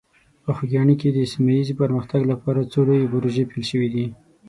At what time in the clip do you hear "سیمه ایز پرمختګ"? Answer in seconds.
1.31-2.21